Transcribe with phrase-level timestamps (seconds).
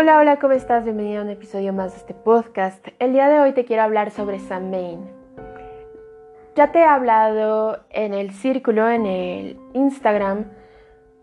[0.00, 0.84] Hola, hola, ¿cómo estás?
[0.84, 2.86] Bienvenido a un episodio más de este podcast.
[3.00, 5.00] El día de hoy te quiero hablar sobre Samhain.
[6.54, 10.44] Ya te he hablado en el círculo, en el Instagram,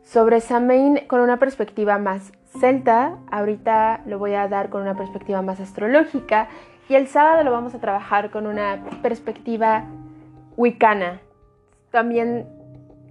[0.04, 3.18] sobre Samhain con una perspectiva más celta.
[3.32, 6.50] Ahorita lo voy a dar con una perspectiva más astrológica.
[6.90, 9.86] Y el sábado lo vamos a trabajar con una perspectiva
[10.58, 11.22] wicana.
[11.92, 12.46] También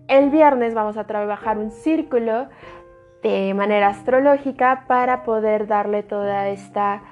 [0.09, 2.49] el viernes vamos a trabajar un círculo
[3.25, 7.03] de manera astrológica para poder darle toda esta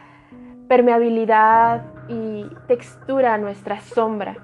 [0.69, 4.37] permeabilidad y textura a nuestra sombra.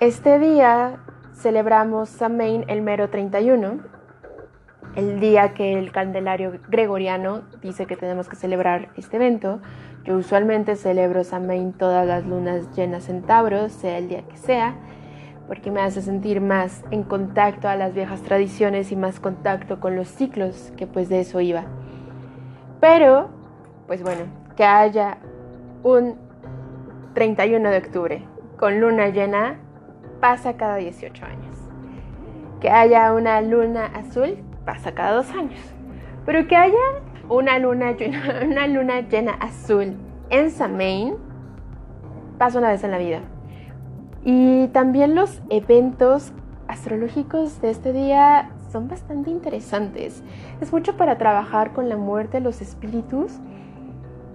[0.00, 1.00] Este día
[1.34, 3.80] celebramos Samhain el mero 31,
[4.96, 9.60] el día que el candelario gregoriano dice que tenemos que celebrar este evento.
[10.04, 14.76] Yo usualmente celebro Samhain todas las lunas llenas en Tauro, sea el día que sea
[15.46, 19.96] porque me hace sentir más en contacto a las viejas tradiciones y más contacto con
[19.96, 21.64] los ciclos, que pues de eso iba.
[22.80, 23.28] Pero,
[23.86, 24.22] pues bueno,
[24.56, 25.18] que haya
[25.82, 26.16] un
[27.14, 28.22] 31 de octubre
[28.58, 29.58] con luna llena
[30.20, 31.56] pasa cada 18 años.
[32.60, 35.60] Que haya una luna azul pasa cada dos años.
[36.24, 36.78] Pero que haya
[37.28, 39.96] una luna llena, una luna llena azul
[40.30, 41.16] en Samain
[42.38, 43.20] pasa una vez en la vida.
[44.24, 46.32] Y también los eventos
[46.66, 50.22] astrológicos de este día son bastante interesantes.
[50.60, 53.32] Es mucho para trabajar con la muerte, los espíritus,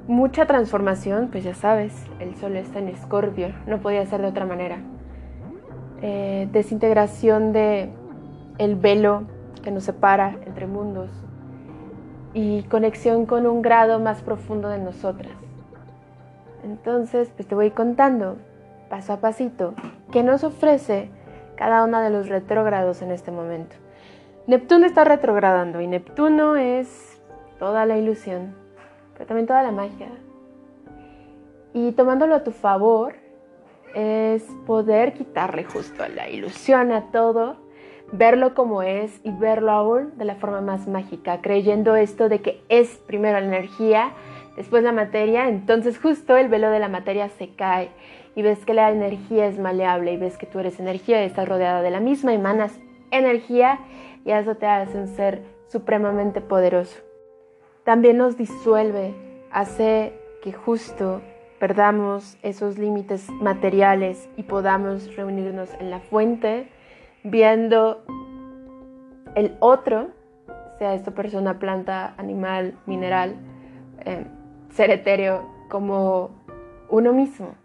[0.08, 4.46] mucha transformación, pues ya sabes, el sol está en escorpio, no podía ser de otra
[4.46, 4.78] manera.
[6.02, 7.90] Eh, desintegración de
[8.58, 9.24] el velo
[9.64, 11.10] que nos separa entre mundos
[12.34, 15.34] y conexión con un grado más profundo de nosotras.
[16.64, 18.38] Entonces, pues te voy contando
[18.90, 19.74] paso a pasito,
[20.12, 21.10] que nos ofrece
[21.56, 23.76] cada uno de los retrógrados en este momento.
[24.48, 27.22] Neptuno está retrogradando y Neptuno es
[27.60, 28.56] toda la ilusión,
[29.14, 30.08] pero también toda la magia.
[31.74, 33.14] Y tomándolo a tu favor
[33.94, 37.58] es poder quitarle justo la ilusión a todo,
[38.12, 42.64] verlo como es y verlo aún de la forma más mágica, creyendo esto de que
[42.70, 44.14] es primero la energía,
[44.56, 47.92] después la materia, entonces justo el velo de la materia se cae
[48.40, 51.46] y ves que la energía es maleable y ves que tú eres energía y estás
[51.46, 52.80] rodeada de la misma, emanas
[53.12, 53.80] energía
[54.24, 57.00] y eso te hace un ser supremamente poderoso.
[57.84, 59.14] También nos disuelve,
[59.52, 61.20] hace que justo
[61.60, 66.70] perdamos esos límites materiales y podamos reunirnos en la fuente
[67.26, 68.06] viendo
[69.36, 70.12] el otro,
[70.78, 73.36] sea esto persona, planta, animal, mineral,
[74.06, 74.24] eh,
[74.70, 76.30] ser etéreo, como
[76.90, 77.56] uno mismo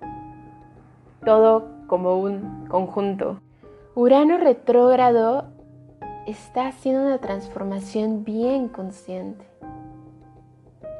[1.25, 3.41] todo como un conjunto.
[3.95, 5.47] Urano retrógrado
[6.27, 9.47] está haciendo una transformación bien consciente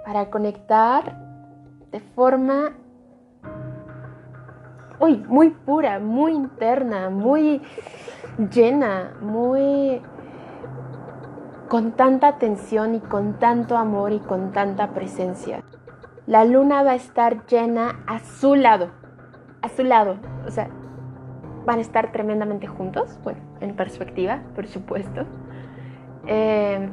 [0.05, 1.19] para conectar
[1.91, 2.73] de forma
[5.01, 7.63] uy, muy pura, muy interna, muy
[8.53, 10.01] llena, muy
[11.69, 15.63] con tanta atención y con tanto amor y con tanta presencia.
[16.27, 19.04] La luna va a estar llena a su lado
[19.65, 20.17] a su lado.
[20.47, 20.69] O sea,
[21.65, 25.25] van a estar tremendamente juntos, bueno, en perspectiva, por supuesto.
[26.27, 26.89] Eh,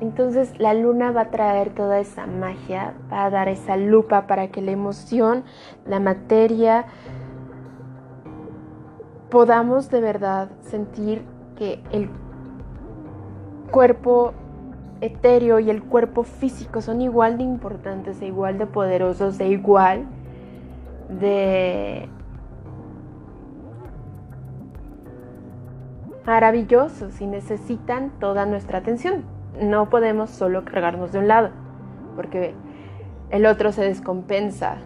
[0.00, 4.48] entonces la luna va a traer toda esa magia, va a dar esa lupa para
[4.48, 5.44] que la emoción,
[5.86, 6.86] la materia,
[9.30, 11.22] podamos de verdad sentir
[11.56, 12.08] que el
[13.70, 14.34] cuerpo
[15.00, 20.06] etéreo y el cuerpo físico son igual de importantes, e igual de poderosos, de igual
[21.08, 22.08] de
[26.24, 29.24] maravillosos y necesitan toda nuestra atención.
[29.60, 31.50] No podemos solo cargarnos de un lado,
[32.16, 32.54] porque
[33.30, 34.76] el otro se descompensa.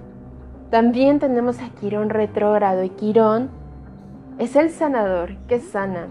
[0.70, 3.50] También tenemos a Quirón retrógrado y Quirón
[4.38, 6.08] es el sanador que sana.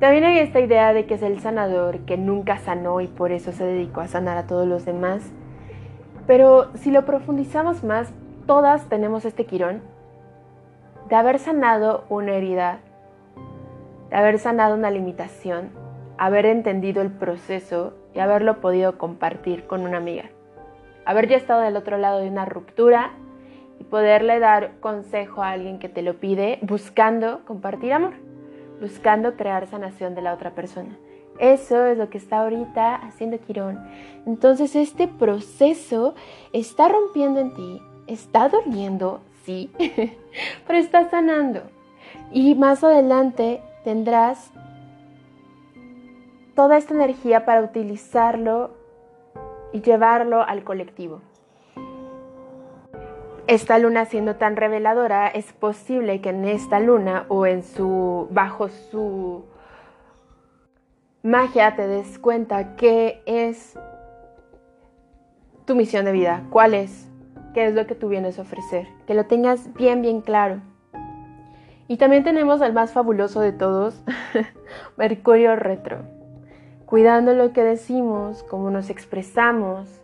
[0.00, 3.52] También hay esta idea de que es el sanador que nunca sanó y por eso
[3.52, 5.32] se dedicó a sanar a todos los demás.
[6.26, 8.12] Pero si lo profundizamos más,
[8.46, 9.82] todas tenemos este quirón
[11.08, 12.80] de haber sanado una herida,
[14.10, 15.70] de haber sanado una limitación,
[16.18, 20.30] haber entendido el proceso y haberlo podido compartir con una amiga.
[21.04, 23.12] Haber ya estado del otro lado de una ruptura
[23.78, 28.14] y poderle dar consejo a alguien que te lo pide buscando compartir amor,
[28.80, 30.96] buscando crear sanación de la otra persona.
[31.38, 33.78] Eso es lo que está ahorita haciendo Quirón.
[34.24, 36.14] Entonces este proceso
[36.52, 39.70] está rompiendo en ti está doliendo, sí,
[40.66, 41.62] pero está sanando.
[42.32, 44.50] Y más adelante tendrás
[46.54, 48.70] toda esta energía para utilizarlo
[49.72, 51.20] y llevarlo al colectivo.
[53.46, 58.68] Esta luna siendo tan reveladora, es posible que en esta luna o en su bajo
[58.68, 59.44] su
[61.22, 63.78] magia te des cuenta qué es
[65.64, 67.08] tu misión de vida, cuál es,
[67.56, 70.60] qué es lo que tú vienes a ofrecer, que lo tengas bien bien claro.
[71.88, 74.04] Y también tenemos al más fabuloso de todos,
[74.98, 76.02] Mercurio retro,
[76.84, 80.02] cuidando lo que decimos, cómo nos expresamos,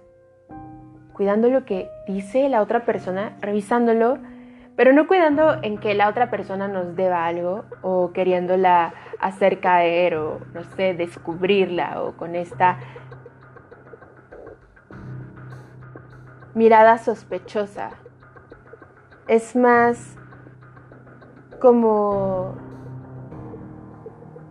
[1.12, 4.16] cuidando lo que dice la otra persona, revisándolo,
[4.74, 10.14] pero no cuidando en que la otra persona nos deba algo o queriéndola hacer caer
[10.14, 12.78] o, no sé, descubrirla o con esta
[16.54, 17.90] mirada sospechosa.
[19.28, 20.16] Es más
[21.60, 22.54] como,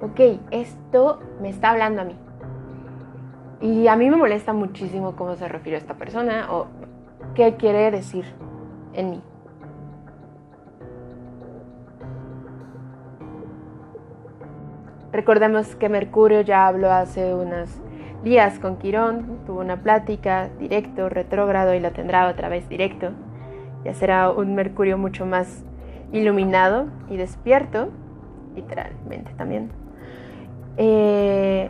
[0.01, 0.19] ok,
[0.51, 2.17] esto me está hablando a mí.
[3.59, 6.67] Y a mí me molesta muchísimo cómo se refiere esta persona o
[7.35, 8.25] qué quiere decir
[8.93, 9.23] en mí.
[15.11, 17.81] Recordemos que Mercurio ya habló hace unos
[18.23, 23.09] días con Quirón, tuvo una plática directo, retrógrado y la tendrá otra vez directo.
[23.83, 25.63] Ya será un Mercurio mucho más
[26.11, 27.89] iluminado y despierto,
[28.55, 29.71] literalmente también.
[30.77, 31.69] Eh,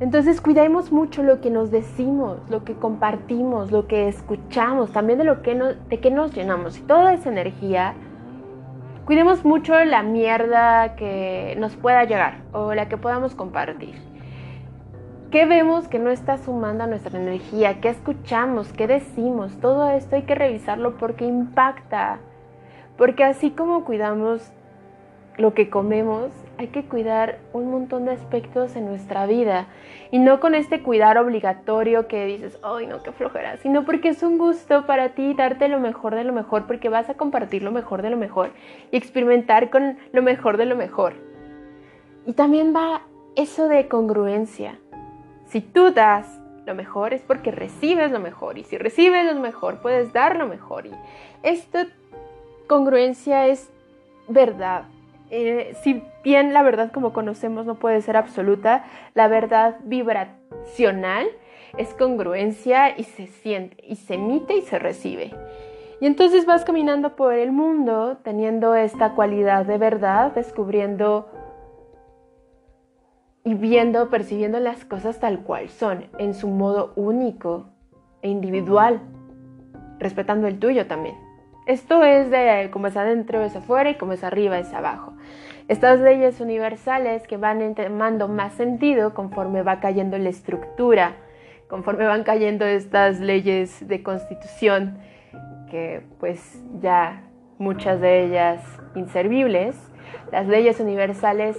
[0.00, 5.24] entonces cuidemos mucho lo que nos decimos, lo que compartimos, lo que escuchamos, también de
[5.24, 6.78] lo que de qué nos llenamos.
[6.78, 7.94] Y toda esa energía,
[9.04, 13.94] cuidemos mucho la mierda que nos pueda llegar o la que podamos compartir.
[15.30, 17.80] ¿Qué vemos que no está sumando a nuestra energía?
[17.80, 18.72] ¿Qué escuchamos?
[18.72, 19.58] ¿Qué decimos?
[19.60, 22.18] Todo esto hay que revisarlo porque impacta.
[22.96, 24.52] Porque así como cuidamos
[25.36, 29.66] lo que comemos, hay que cuidar un montón de aspectos en nuestra vida.
[30.10, 34.22] Y no con este cuidar obligatorio que dices, ay, no, qué flojera, sino porque es
[34.22, 37.72] un gusto para ti darte lo mejor de lo mejor, porque vas a compartir lo
[37.72, 38.50] mejor de lo mejor
[38.90, 41.14] y experimentar con lo mejor de lo mejor.
[42.26, 43.02] Y también va
[43.36, 44.78] eso de congruencia.
[45.46, 48.58] Si tú das lo mejor es porque recibes lo mejor.
[48.58, 50.86] Y si recibes lo mejor, puedes dar lo mejor.
[50.86, 50.92] Y
[51.42, 51.86] esta
[52.66, 53.70] congruencia es
[54.28, 54.84] verdad.
[55.36, 58.84] Eh, si bien la verdad como conocemos no puede ser absoluta,
[59.14, 61.26] la verdad vibracional
[61.76, 65.32] es congruencia y se siente, y se emite y se recibe.
[66.00, 71.28] Y entonces vas caminando por el mundo teniendo esta cualidad de verdad, descubriendo
[73.42, 77.70] y viendo, percibiendo las cosas tal cual son, en su modo único
[78.22, 79.00] e individual,
[79.98, 81.23] respetando el tuyo también.
[81.66, 85.14] Esto es de como es adentro es afuera y como es arriba es abajo.
[85.66, 91.16] Estas leyes universales que van tomando más sentido conforme va cayendo la estructura,
[91.68, 94.98] conforme van cayendo estas leyes de constitución,
[95.70, 97.22] que pues ya
[97.56, 98.60] muchas de ellas
[98.94, 99.74] inservibles,
[100.30, 101.56] las leyes universales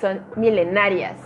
[0.00, 1.16] son milenarias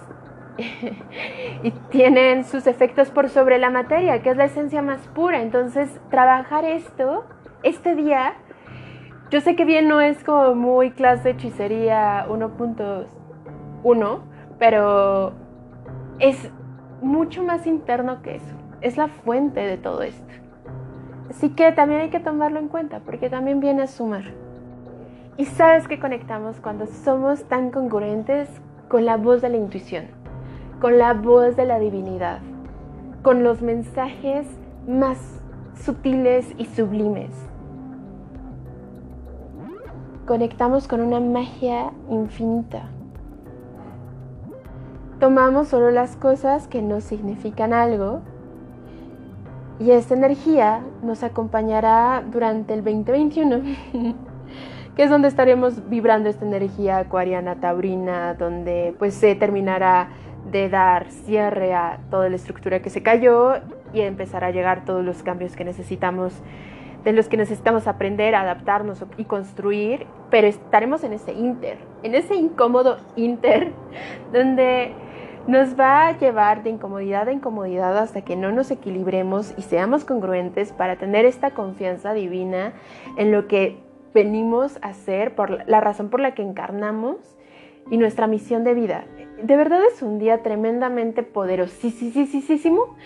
[1.63, 5.43] y tienen sus efectos por sobre la materia, que es la esencia más pura.
[5.43, 7.27] Entonces, trabajar esto
[7.63, 8.35] este día,
[9.31, 14.19] yo sé que bien no es como muy clase hechicería 1.1,
[14.59, 15.33] pero
[16.19, 16.51] es
[17.03, 18.55] mucho más interno que eso.
[18.81, 20.33] Es la fuente de todo esto.
[21.31, 24.25] Así que también hay que tomarlo en cuenta, porque también viene a sumar.
[25.37, 28.49] Y sabes que conectamos cuando somos tan congruentes
[28.89, 30.07] con la voz de la intuición,
[30.81, 32.39] con la voz de la divinidad,
[33.23, 34.47] con los mensajes
[34.87, 35.36] más
[35.77, 37.31] sutiles y sublimes.
[40.27, 42.89] Conectamos con una magia infinita.
[45.21, 48.21] Tomamos solo las cosas que nos significan algo
[49.79, 53.61] y esta energía nos acompañará durante el 2021,
[54.97, 60.09] que es donde estaremos vibrando esta energía acuariana taurina, donde pues se terminará
[60.51, 63.55] de dar cierre a toda la estructura que se cayó
[63.97, 66.35] y empezar a llegar todos los cambios que necesitamos,
[67.05, 72.35] de los que necesitamos aprender, adaptarnos y construir, pero estaremos en ese inter, en ese
[72.35, 73.73] incómodo inter,
[74.33, 74.93] donde
[75.47, 80.05] nos va a llevar de incomodidad a incomodidad hasta que no nos equilibremos y seamos
[80.05, 82.75] congruentes para tener esta confianza divina
[83.17, 83.79] en lo que
[84.13, 87.17] venimos a hacer, por la razón por la que encarnamos
[87.91, 89.05] y nuestra misión de vida.
[89.43, 92.97] De verdad es un día tremendamente poderosísimo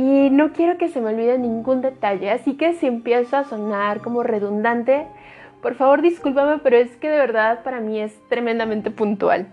[0.00, 4.00] y no quiero que se me olvide ningún detalle, así que si empiezo a sonar
[4.00, 5.06] como redundante,
[5.60, 9.48] por favor discúlpame, pero es que de verdad para mí es tremendamente puntual.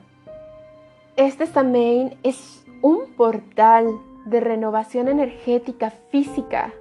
[1.18, 3.88] Este Samhain es un portal
[4.25, 6.72] de renovación energética física.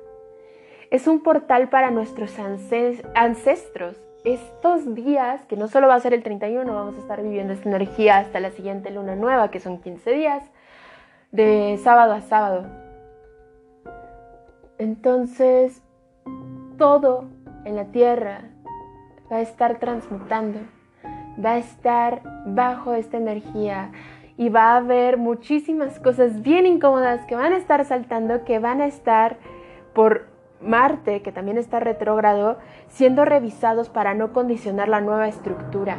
[0.93, 3.97] Es un portal para nuestros ancestros.
[4.25, 7.69] Estos días, que no solo va a ser el 31, vamos a estar viviendo esta
[7.69, 10.45] energía hasta la siguiente luna nueva, que son 15 días,
[11.33, 12.86] de sábado a sábado.
[14.79, 15.83] Entonces,
[16.77, 17.25] todo
[17.65, 18.43] en la tierra
[19.31, 20.61] va a estar transmutando,
[21.43, 23.91] va a estar bajo esta energía
[24.37, 28.81] y va a haber muchísimas cosas bien incómodas que van a estar saltando, que van
[28.81, 29.39] a estar
[29.95, 30.27] por
[30.61, 35.99] Marte, que también está retrógrado, siendo revisados para no condicionar la nueva estructura,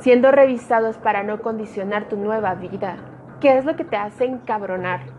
[0.00, 2.96] siendo revisados para no condicionar tu nueva vida.
[3.40, 5.17] ¿Qué es lo que te hace encabronar?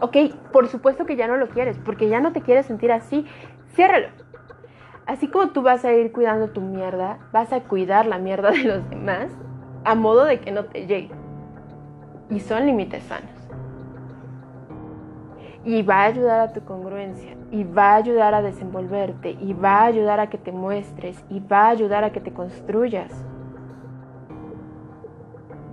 [0.00, 0.16] Ok,
[0.50, 3.26] por supuesto que ya no lo quieres, porque ya no te quieres sentir así,
[3.74, 4.08] ciérralo.
[5.06, 8.64] Así como tú vas a ir cuidando tu mierda, vas a cuidar la mierda de
[8.64, 9.30] los demás
[9.84, 11.10] a modo de que no te llegue.
[12.30, 13.30] Y son límites sanos.
[15.64, 19.80] Y va a ayudar a tu congruencia, y va a ayudar a desenvolverte, y va
[19.80, 23.12] a ayudar a que te muestres, y va a ayudar a que te construyas.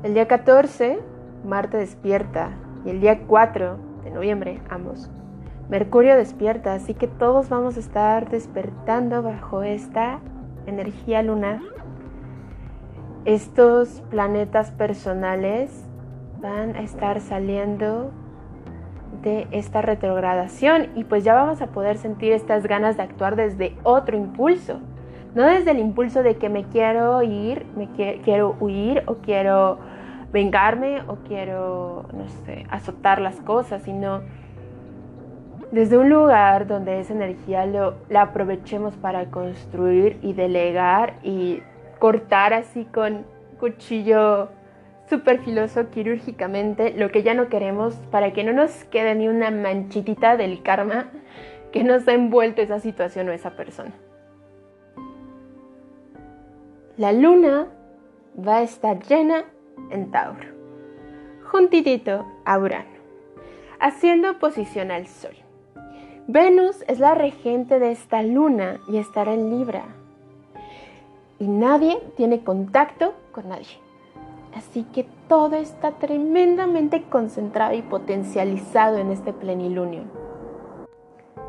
[0.04, 1.00] El día 14,
[1.46, 2.52] Marte despierta,
[2.84, 5.10] y el día 4 de noviembre, ambos,
[5.70, 10.20] Mercurio despierta, así que todos vamos a estar despertando bajo esta
[10.66, 11.60] energía lunar
[13.28, 15.86] estos planetas personales
[16.42, 18.12] van a estar saliendo
[19.22, 23.76] de esta retrogradación y pues ya vamos a poder sentir estas ganas de actuar desde
[23.84, 24.80] otro impulso,
[25.36, 27.90] no desde el impulso de que me quiero ir, me
[28.24, 29.78] quiero huir o quiero
[30.32, 34.22] vengarme o quiero, no sé, azotar las cosas, sino
[35.72, 41.62] desde un lugar donde esa energía lo, la aprovechemos para construir y delegar y
[42.00, 43.26] cortar así con
[43.60, 44.50] cuchillo
[45.10, 49.52] súper filoso quirúrgicamente lo que ya no queremos para que no nos quede ni una
[49.52, 51.08] manchitita del karma
[51.72, 53.94] que nos ha envuelto esa situación o esa persona.
[56.98, 57.68] La luna
[58.38, 59.46] va a estar llena
[59.90, 60.48] en Tauro,
[61.52, 62.98] juntitito a Urano,
[63.80, 65.36] haciendo oposición al Sol.
[66.28, 69.84] Venus es la regente de esta luna y estará en Libra,
[71.40, 73.80] y nadie tiene contacto con nadie.
[74.56, 80.27] Así que todo está tremendamente concentrado y potencializado en este plenilunio.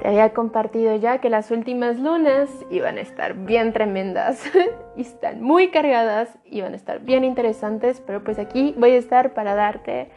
[0.00, 4.44] Te había compartido ya que las últimas lunas iban a estar bien tremendas
[4.96, 8.98] y están muy cargadas y van a estar bien interesantes, pero pues aquí voy a
[8.98, 10.10] estar para darte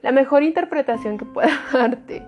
[0.00, 2.22] la mejor interpretación que pueda darte.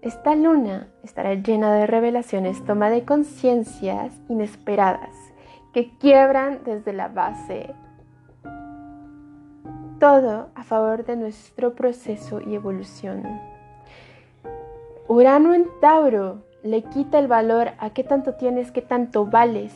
[0.00, 5.14] Esta luna estará llena de revelaciones, toma de conciencias inesperadas
[5.74, 7.74] que quiebran desde la base.
[9.98, 13.55] Todo a favor de nuestro proceso y evolución.
[15.16, 19.72] Urano en Tauro le quita el valor a qué tanto tienes, qué tanto vales.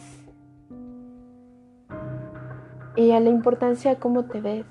[2.94, 4.66] Y a la importancia de cómo te ves.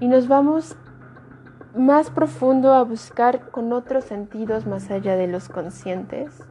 [0.00, 0.76] Y nos vamos
[1.74, 6.46] más profundo a buscar con otros sentidos más allá de los conscientes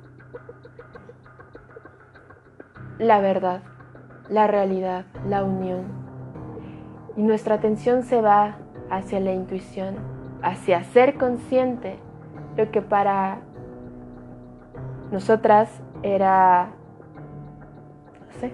[2.97, 3.61] la verdad,
[4.27, 5.83] la realidad, la unión.
[7.15, 8.55] Y nuestra atención se va
[8.89, 11.97] hacia la intuición, hacia ser consciente,
[12.57, 13.39] lo que para
[15.11, 16.69] nosotras era,
[18.27, 18.51] no sé,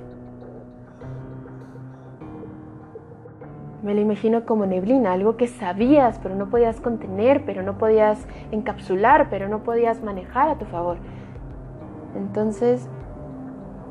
[3.83, 8.27] me lo imagino como neblina, algo que sabías, pero no podías contener, pero no podías
[8.51, 10.97] encapsular, pero no podías manejar a tu favor.
[12.15, 12.87] Entonces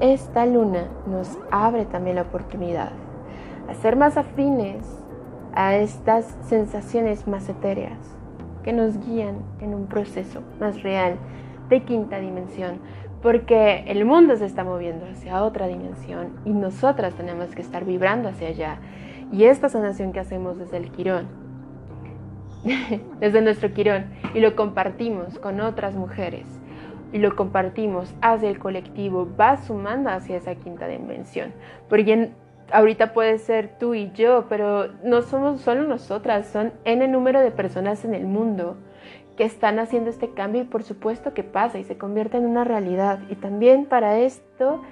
[0.01, 2.91] esta luna nos abre también la oportunidad
[3.69, 5.00] a ser más afines
[5.55, 7.99] a estas sensaciones más etéreas
[8.63, 11.17] que nos guían en un proceso más real
[11.69, 12.81] de quinta dimensión,
[13.23, 18.29] porque el mundo se está moviendo hacia otra dimensión y nosotras tenemos que estar vibrando
[18.29, 18.79] hacia allá.
[19.33, 21.29] Y esta sanación que hacemos desde el quirón,
[23.21, 26.47] desde nuestro quirón, y lo compartimos con otras mujeres
[27.13, 31.53] y lo compartimos hacia el colectivo, va sumando hacia esa quinta dimensión.
[31.89, 32.33] Porque
[32.73, 37.51] ahorita puede ser tú y yo, pero no somos solo nosotras, son n número de
[37.51, 38.77] personas en el mundo
[39.37, 42.65] que están haciendo este cambio y por supuesto que pasa y se convierte en una
[42.65, 43.21] realidad.
[43.31, 44.83] Y también para esto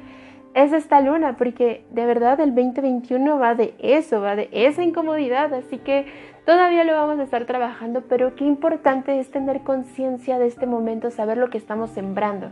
[0.54, 5.52] es esta luna, porque de verdad el 2021 va de eso, va de esa incomodidad,
[5.54, 6.06] así que
[6.46, 11.10] todavía lo vamos a estar trabajando, pero qué importante es tener conciencia de este momento,
[11.10, 12.50] saber lo que estamos sembrando,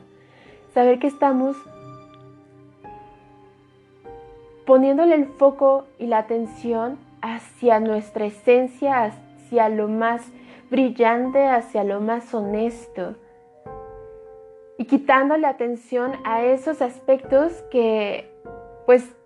[0.75, 1.57] saber que estamos
[4.67, 10.23] poniéndole el foco y la atención hacia nuestra esencia, hacia lo más
[10.71, 13.15] brillante, hacia lo más honesto.
[14.79, 18.31] Y quitando la atención a esos aspectos que,
[18.85, 19.17] pues,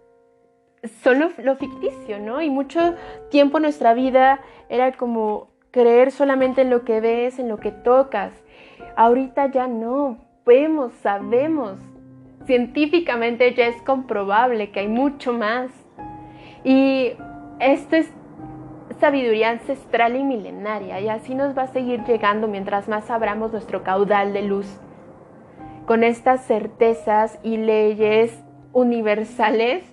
[1.02, 2.40] son lo, ficticio, ¿no?
[2.40, 2.94] Y mucho
[3.30, 8.32] tiempo nuestra vida era como creer solamente en lo que ves, en lo que tocas.
[8.96, 11.78] Ahorita ya no, vemos, sabemos.
[12.46, 15.70] Científicamente ya es comprobable que hay mucho más.
[16.64, 17.12] Y
[17.58, 18.12] esto es
[18.98, 23.82] sabiduría ancestral y milenaria y así nos va a seguir llegando mientras más abramos nuestro
[23.82, 24.80] caudal de luz.
[25.86, 29.84] Con estas certezas y leyes universales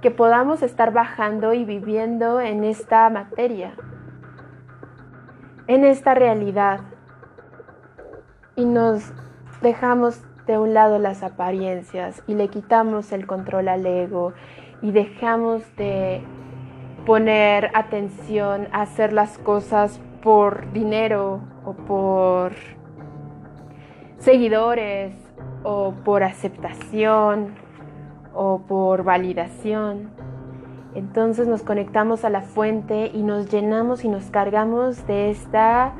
[0.00, 3.74] que podamos estar bajando y viviendo en esta materia,
[5.66, 6.80] en esta realidad.
[8.54, 9.12] Y nos
[9.60, 14.32] dejamos de un lado las apariencias y le quitamos el control al ego
[14.80, 16.22] y dejamos de
[17.06, 22.52] poner atención a hacer las cosas por dinero o por
[24.16, 25.14] seguidores
[25.62, 27.54] o por aceptación
[28.34, 30.10] o por validación.
[30.94, 35.92] Entonces nos conectamos a la fuente y nos llenamos y nos cargamos de esta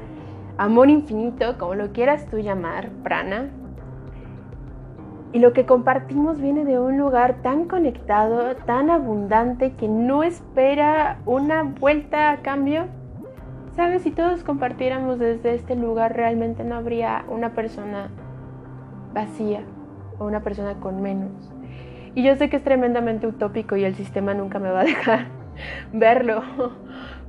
[0.57, 3.50] amor infinito, como lo quieras tú llamar, prana.
[5.32, 11.18] Y lo que compartimos viene de un lugar tan conectado, tan abundante, que no espera
[11.26, 12.87] una vuelta a cambio.
[13.76, 14.02] ¿Sabes?
[14.02, 18.11] Si todos compartiéramos desde este lugar, realmente no habría una persona
[19.12, 19.62] vacía
[20.18, 21.30] o una persona con menos.
[22.14, 25.26] Y yo sé que es tremendamente utópico y el sistema nunca me va a dejar
[25.92, 26.42] verlo,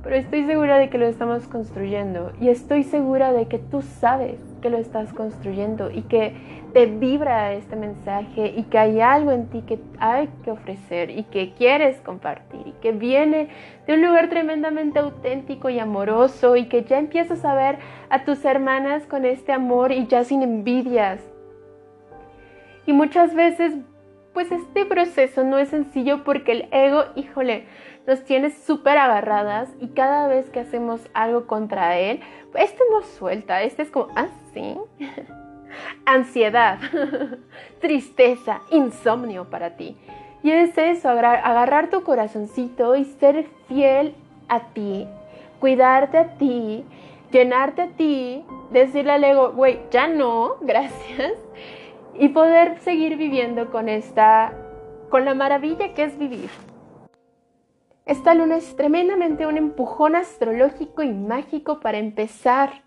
[0.02, 4.40] pero estoy segura de que lo estamos construyendo y estoy segura de que tú sabes
[4.60, 6.34] que lo estás construyendo y que
[6.72, 11.24] te vibra este mensaje y que hay algo en ti que hay que ofrecer y
[11.24, 13.48] que quieres compartir y que viene
[13.86, 18.44] de un lugar tremendamente auténtico y amoroso y que ya empiezas a ver a tus
[18.44, 21.20] hermanas con este amor y ya sin envidias.
[22.86, 23.74] Y muchas veces
[24.32, 27.64] pues este proceso no es sencillo porque el ego, híjole,
[28.06, 32.20] nos tiene súper agarradas y cada vez que hacemos algo contra él,
[32.54, 34.76] este no suelta, este es como, ah, sí.
[36.04, 36.78] Ansiedad,
[37.80, 39.96] tristeza, insomnio para ti.
[40.42, 44.14] Y es eso, agarrar tu corazoncito y ser fiel
[44.48, 45.06] a ti,
[45.60, 46.84] cuidarte a ti,
[47.30, 51.34] llenarte a ti, decirle al ego, güey, ya no, gracias
[52.18, 54.52] y poder seguir viviendo con esta,
[55.10, 56.50] con la maravilla que es vivir.
[58.10, 62.82] Esta luna es tremendamente un empujón astrológico y mágico para empezar,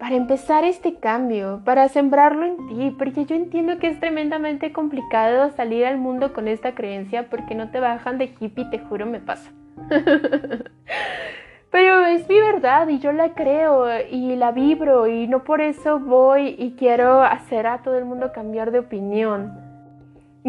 [0.00, 5.52] para empezar este cambio, para sembrarlo en ti, porque yo entiendo que es tremendamente complicado
[5.52, 9.20] salir al mundo con esta creencia porque no te bajan de hippie, te juro me
[9.20, 9.52] pasa.
[11.70, 16.00] Pero es mi verdad y yo la creo y la vibro y no por eso
[16.00, 19.67] voy y quiero hacer a todo el mundo cambiar de opinión.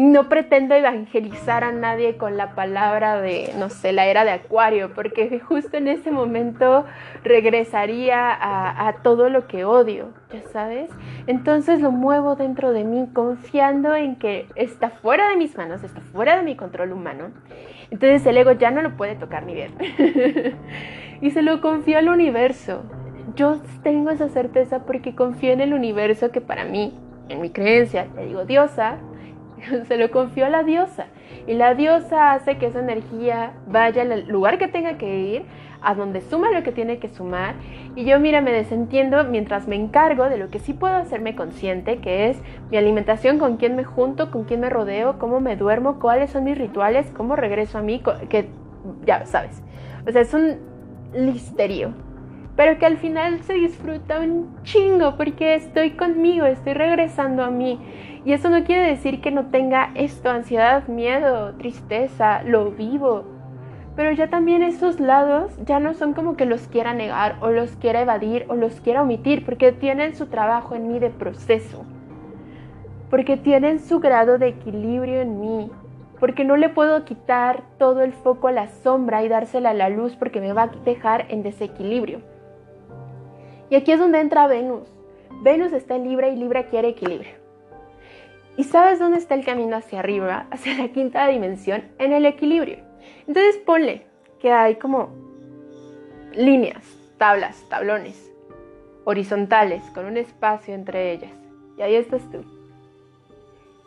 [0.00, 4.94] No pretendo evangelizar a nadie con la palabra de, no sé, la era de Acuario,
[4.94, 6.86] porque justo en ese momento
[7.22, 10.88] regresaría a, todo lo que odio, ya sabes.
[11.26, 16.00] Entonces lo muevo dentro de mí confiando en que está fuera de mis manos, está
[16.00, 17.32] fuera de mi control humano.
[17.90, 19.70] Entonces el ego ya no lo puede tocar ni ver.
[21.20, 22.84] y se lo confío al universo.
[23.36, 28.06] Yo tengo esa certeza porque confío en el universo que para mí, en mi creencia,
[28.16, 28.96] le digo diosa,
[29.88, 31.06] se lo confío a la diosa.
[31.46, 35.42] Y la diosa hace que esa energía vaya al lugar que tenga que ir,
[35.82, 37.54] a donde suma lo que tiene que sumar.
[37.96, 41.98] Y yo, mira, me desentiendo mientras me encargo de lo que sí puedo hacerme consciente,
[41.98, 42.38] que es
[42.70, 46.44] mi alimentación, con quién me junto, con quién me rodeo, cómo me duermo, cuáles son
[46.44, 48.48] mis rituales, cómo regreso a mí, que
[49.04, 49.62] ya sabes.
[50.06, 50.58] O sea, es un
[51.14, 51.94] listerio.
[52.56, 57.80] Pero que al final se disfruta un chingo porque estoy conmigo, estoy regresando a mí.
[58.24, 63.24] Y eso no quiere decir que no tenga esto, ansiedad, miedo, tristeza, lo vivo.
[63.96, 67.76] Pero ya también esos lados ya no son como que los quiera negar o los
[67.76, 71.84] quiera evadir o los quiera omitir porque tienen su trabajo en mí de proceso.
[73.08, 75.70] Porque tienen su grado de equilibrio en mí.
[76.20, 79.88] Porque no le puedo quitar todo el foco a la sombra y dársela a la
[79.88, 82.20] luz porque me va a dejar en desequilibrio.
[83.70, 84.92] Y aquí es donde entra Venus.
[85.42, 87.39] Venus está en Libra y Libra quiere equilibrio.
[88.60, 91.82] ¿Y sabes dónde está el camino hacia arriba, hacia la quinta dimensión?
[91.96, 92.76] En el equilibrio.
[93.26, 94.06] Entonces ponle
[94.38, 95.08] que hay como
[96.34, 96.84] líneas,
[97.16, 98.30] tablas, tablones,
[99.04, 101.32] horizontales, con un espacio entre ellas.
[101.78, 102.44] Y ahí estás tú.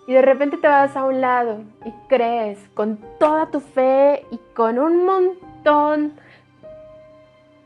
[0.08, 4.40] Y de repente te vas a un lado y crees con toda tu fe y
[4.56, 6.14] con un montón,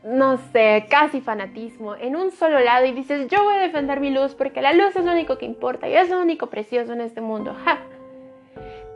[0.04, 4.10] no sé, casi fanatismo, en un solo lado y dices, yo voy a defender mi
[4.10, 7.00] luz porque la luz es lo único que importa y es lo único precioso en
[7.00, 7.54] este mundo.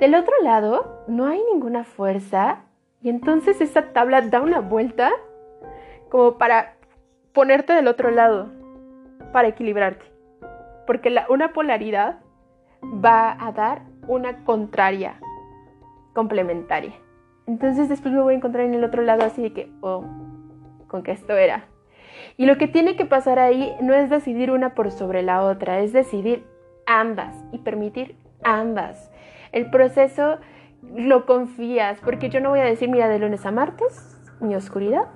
[0.01, 2.61] Del otro lado no hay ninguna fuerza
[3.03, 5.11] y entonces esa tabla da una vuelta
[6.09, 6.75] como para
[7.33, 8.51] ponerte del otro lado,
[9.33, 10.05] para equilibrarte.
[10.87, 12.21] Porque la, una polaridad
[12.83, 15.21] va a dar una contraria,
[16.13, 16.93] complementaria.
[17.47, 20.05] Entonces después me voy a encontrar en el otro lado así de que, oh,
[20.93, 21.65] con que esto era.
[22.37, 25.81] Y lo que tiene que pasar ahí no es decidir una por sobre la otra,
[25.81, 26.47] es decidir
[26.87, 29.11] ambas y permitir ambas.
[29.51, 30.39] El proceso
[30.95, 35.09] lo confías, porque yo no voy a decir, mira, de lunes a martes, mi oscuridad,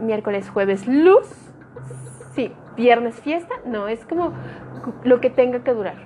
[0.00, 1.28] miércoles, jueves, luz,
[2.32, 4.32] sí, viernes, fiesta, no, es como
[5.04, 5.96] lo que tenga que durar.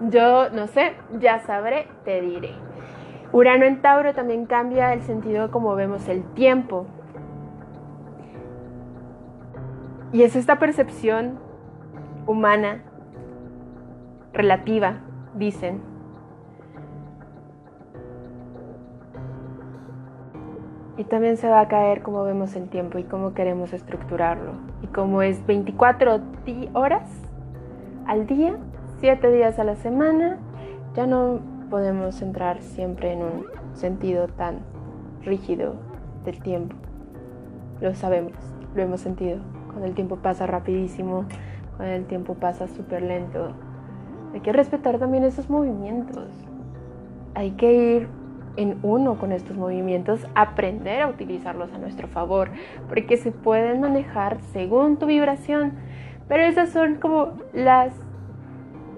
[0.00, 2.54] Yo no sé, ya sabré, te diré.
[3.34, 6.86] Urano en Tauro también cambia el sentido como vemos el tiempo.
[10.12, 11.40] Y es esta percepción
[12.28, 12.84] humana,
[14.32, 15.00] relativa,
[15.34, 15.82] dicen.
[20.96, 24.52] Y también se va a caer como vemos el tiempo y cómo queremos estructurarlo.
[24.80, 26.20] Y como es 24
[26.74, 27.10] horas
[28.06, 28.54] al día,
[29.00, 30.38] 7 días a la semana,
[30.94, 34.60] ya no podemos entrar siempre en un sentido tan
[35.22, 35.74] rígido
[36.24, 36.76] del tiempo.
[37.80, 38.32] Lo sabemos,
[38.74, 39.38] lo hemos sentido.
[39.68, 41.24] Cuando el tiempo pasa rapidísimo,
[41.76, 43.52] cuando el tiempo pasa súper lento.
[44.32, 46.28] Hay que respetar también esos movimientos.
[47.34, 48.08] Hay que ir
[48.56, 52.50] en uno con estos movimientos, aprender a utilizarlos a nuestro favor,
[52.88, 55.72] porque se pueden manejar según tu vibración.
[56.28, 57.92] Pero esas son como las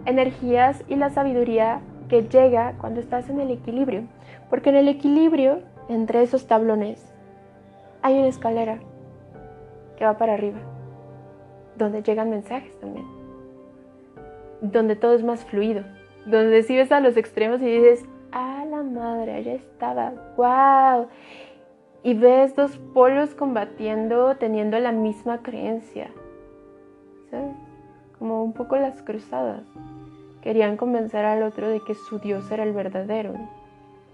[0.05, 4.05] energías y la sabiduría que llega cuando estás en el equilibrio.
[4.51, 7.13] Porque en el equilibrio, entre esos tablones,
[8.03, 8.79] hay una escalera
[9.97, 10.59] que va para arriba,
[11.77, 13.07] donde llegan mensajes también,
[14.61, 15.83] donde todo es más fluido,
[16.27, 21.09] donde si ves a los extremos y dices, ah, la madre, allá estaba, wow.
[22.03, 26.11] Y ves dos polos combatiendo, teniendo la misma creencia,
[27.31, 27.57] ¿sabes?
[28.19, 29.65] Como un poco las cruzadas.
[30.47, 33.35] Querían convencer al otro de que su Dios era el verdadero.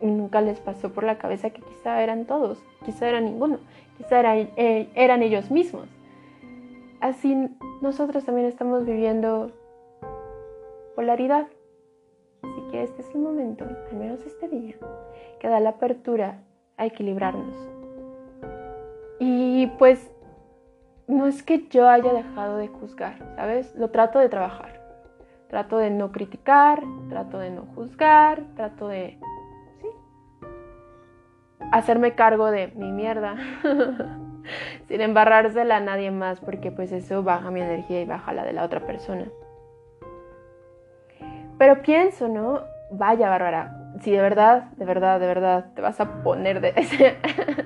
[0.01, 3.59] Nunca les pasó por la cabeza que quizá eran todos, quizá era ninguno,
[3.99, 5.91] quizá eh, eran ellos mismos.
[7.03, 7.37] Así
[7.83, 9.53] nosotros también estamos viviendo
[10.97, 11.49] polaridad.
[12.41, 14.77] Así que este es el momento, al menos este día,
[15.39, 16.39] que da la apertura
[16.79, 17.69] a equilibrarnos.
[19.19, 20.11] Y pues
[21.07, 23.75] no es que yo haya dejado de juzgar, ¿sabes?
[23.75, 24.82] Lo trato de trabajar.
[25.53, 29.19] Trato de no criticar, trato de no juzgar, trato de,
[29.83, 29.87] sí,
[31.71, 33.37] hacerme cargo de mi mierda,
[34.89, 38.55] sin embarrársela a nadie más, porque pues eso baja mi energía y baja la de
[38.55, 39.27] la otra persona.
[41.59, 42.63] Pero pienso, ¿no?
[42.91, 47.19] Vaya, Bárbara, si de verdad, de verdad, de verdad te vas a poner de ese,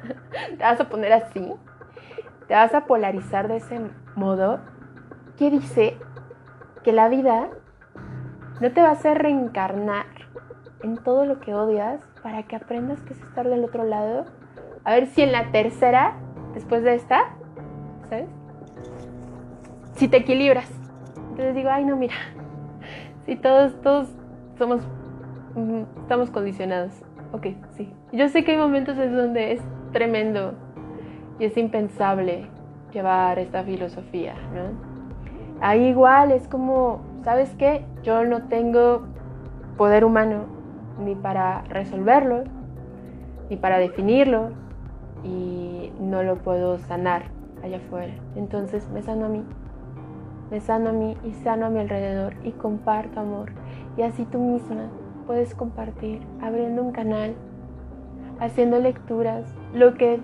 [0.58, 1.54] te vas a poner así,
[2.48, 3.80] te vas a polarizar de ese
[4.16, 4.58] modo,
[5.38, 5.96] ¿qué dice?
[6.82, 7.48] Que la vida
[8.60, 10.06] no te va a hacer reencarnar
[10.82, 14.24] en todo lo que odias para que aprendas que es estar del otro lado.
[14.84, 16.14] A ver si en la tercera,
[16.54, 17.20] después de esta,
[18.08, 18.28] ¿sabes?
[19.94, 20.70] Si te equilibras.
[21.30, 22.14] Entonces digo, ay no, mira,
[23.26, 24.08] si todos, todos
[24.58, 24.80] somos,
[26.02, 26.92] estamos condicionados.
[27.32, 27.92] Ok, sí.
[28.12, 29.60] Yo sé que hay momentos en donde es
[29.92, 30.54] tremendo
[31.38, 32.46] y es impensable
[32.92, 34.96] llevar esta filosofía, ¿no?
[35.60, 37.84] Ahí igual es como ¿sabes qué?
[38.04, 39.02] Yo no tengo
[39.76, 40.44] poder humano
[41.04, 42.44] ni para resolverlo,
[43.50, 44.50] ni para definirlo,
[45.24, 47.24] y no lo puedo sanar
[47.64, 48.12] allá afuera.
[48.36, 49.42] Entonces me sano a mí,
[50.52, 53.50] me sano a mí y sano a mi alrededor y comparto amor.
[53.96, 54.84] Y así tú misma
[55.26, 57.34] puedes compartir, abriendo un canal,
[58.38, 60.20] haciendo lecturas, lo que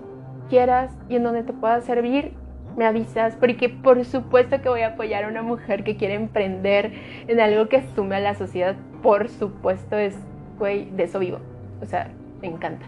[0.47, 2.33] quieras y en donde te pueda servir
[2.75, 6.93] me avisas, porque por supuesto que voy a apoyar a una mujer que quiere emprender
[7.27, 8.75] en algo que sume a la sociedad.
[9.01, 10.15] Por supuesto, es,
[10.57, 11.39] güey, de eso vivo.
[11.81, 12.09] O sea,
[12.41, 12.85] me encanta.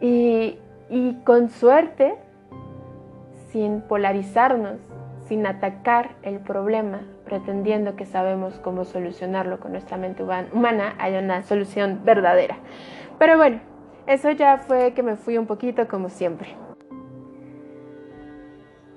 [0.00, 2.14] Y, y con suerte,
[3.50, 4.78] sin polarizarnos,
[5.26, 11.42] sin atacar el problema, pretendiendo que sabemos cómo solucionarlo con nuestra mente humana, hay una
[11.42, 12.56] solución verdadera.
[13.18, 13.60] Pero bueno,
[14.06, 16.56] eso ya fue que me fui un poquito como siempre.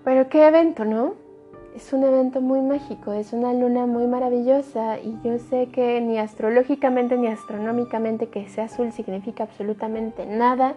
[0.04, 1.24] Pero qué evento, ¿no?
[1.76, 6.20] es un evento muy mágico, es una luna muy maravillosa y yo sé que ni
[6.20, 10.76] astrológicamente ni astronómicamente que sea azul significa absolutamente nada.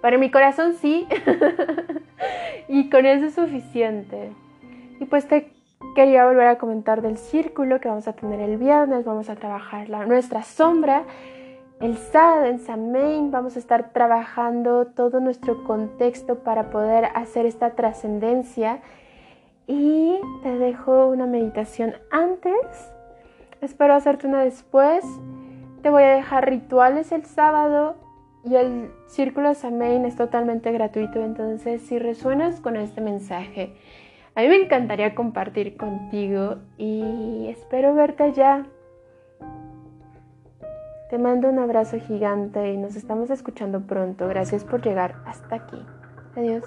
[0.00, 1.06] Para mi corazón sí.
[2.68, 4.32] y con eso es suficiente.
[4.98, 5.52] Y pues te
[5.94, 9.88] quería volver a comentar del círculo que vamos a tener el viernes, vamos a trabajar
[9.88, 11.04] la, nuestra sombra.
[11.80, 17.70] El sábado en Samain vamos a estar trabajando todo nuestro contexto para poder hacer esta
[17.70, 18.80] trascendencia
[19.66, 22.92] y te dejo una meditación antes.
[23.60, 25.04] Espero hacerte una después.
[25.82, 27.96] Te voy a dejar rituales el sábado
[28.44, 31.24] y el círculo Samain es totalmente gratuito.
[31.24, 33.74] Entonces, si resuenas con este mensaje,
[34.34, 38.66] a mí me encantaría compartir contigo y espero verte allá.
[41.12, 44.26] Te mando un abrazo gigante y nos estamos escuchando pronto.
[44.28, 45.76] Gracias por llegar hasta aquí.
[46.34, 46.64] Adiós.